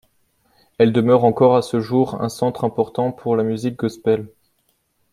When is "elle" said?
0.79-0.93